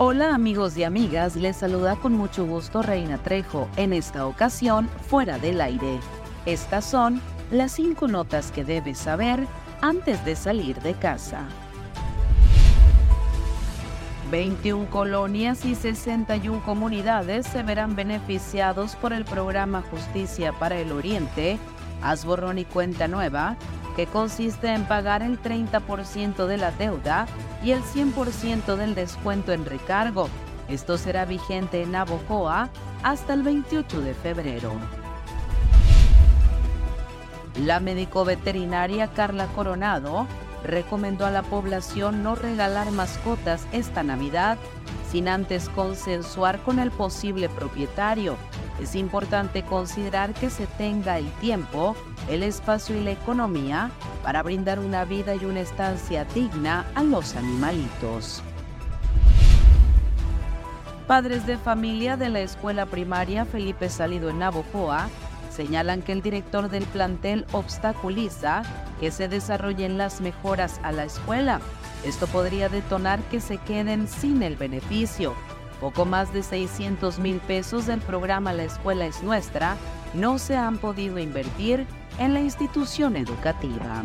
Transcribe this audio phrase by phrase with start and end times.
[0.00, 5.40] Hola amigos y amigas, les saluda con mucho gusto Reina Trejo, en esta ocasión fuera
[5.40, 5.98] del aire.
[6.46, 9.44] Estas son las cinco notas que debes saber
[9.80, 11.48] antes de salir de casa.
[14.30, 21.58] 21 colonias y 61 comunidades se verán beneficiados por el programa Justicia para el Oriente,
[22.02, 23.56] Haz borrón y cuenta nueva,
[23.98, 27.26] que consiste en pagar el 30% de la deuda
[27.64, 30.28] y el 100% del descuento en recargo.
[30.68, 32.68] Esto será vigente en Navojoa
[33.02, 34.70] hasta el 28 de febrero.
[37.56, 40.28] La médico veterinaria Carla Coronado
[40.62, 44.58] recomendó a la población no regalar mascotas esta Navidad
[45.10, 48.36] sin antes consensuar con el posible propietario.
[48.80, 51.96] Es importante considerar que se tenga el tiempo,
[52.28, 53.90] el espacio y la economía
[54.22, 58.42] para brindar una vida y una estancia digna a los animalitos.
[61.08, 65.08] Padres de familia de la escuela primaria Felipe Salido en Navojoa
[65.50, 68.62] señalan que el director del plantel obstaculiza
[69.00, 71.60] que se desarrollen las mejoras a la escuela.
[72.04, 75.34] Esto podría detonar que se queden sin el beneficio.
[75.80, 79.76] Poco más de 600 mil pesos del programa La Escuela es Nuestra
[80.14, 81.86] no se han podido invertir
[82.18, 84.02] en la institución educativa.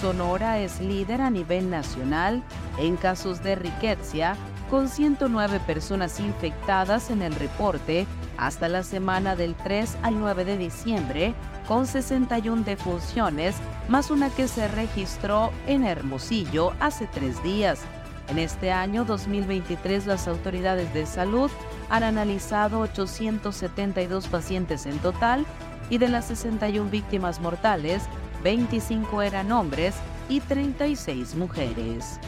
[0.00, 2.42] Sonora es líder a nivel nacional
[2.78, 4.36] en casos de riqueza,
[4.70, 10.58] con 109 personas infectadas en el reporte hasta la semana del 3 al 9 de
[10.58, 11.34] diciembre,
[11.66, 13.56] con 61 defunciones,
[13.88, 17.80] más una que se registró en Hermosillo hace tres días.
[18.28, 21.50] En este año 2023 las autoridades de salud
[21.88, 25.46] han analizado 872 pacientes en total
[25.90, 28.02] y de las 61 víctimas mortales,
[28.42, 29.94] 25 eran hombres
[30.28, 32.18] y 36 mujeres.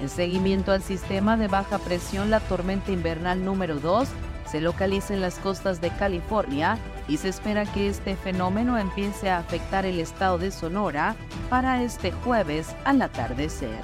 [0.00, 4.08] En seguimiento al sistema de baja presión, la tormenta invernal número 2
[4.50, 6.78] se localiza en las costas de California
[7.10, 11.16] y se espera que este fenómeno empiece a afectar el estado de Sonora
[11.50, 13.80] para este jueves al atardecer.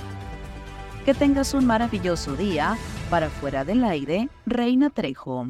[1.05, 2.79] Que tengas un maravilloso día.
[3.11, 5.49] Para fuera del aire, Reina Trejo.